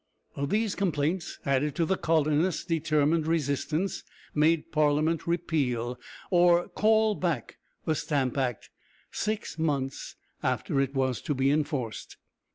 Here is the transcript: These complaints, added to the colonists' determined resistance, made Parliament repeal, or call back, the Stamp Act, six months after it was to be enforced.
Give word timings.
These 0.43 0.73
complaints, 0.73 1.37
added 1.45 1.75
to 1.75 1.85
the 1.85 1.95
colonists' 1.95 2.65
determined 2.65 3.27
resistance, 3.27 4.03
made 4.33 4.71
Parliament 4.71 5.27
repeal, 5.27 5.99
or 6.31 6.69
call 6.69 7.13
back, 7.13 7.57
the 7.85 7.93
Stamp 7.93 8.35
Act, 8.35 8.71
six 9.11 9.59
months 9.59 10.15
after 10.41 10.81
it 10.81 10.95
was 10.95 11.21
to 11.21 11.35
be 11.35 11.51
enforced. 11.51 12.17